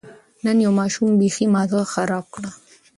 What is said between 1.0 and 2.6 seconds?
بېخي ماغزه خراب کړ.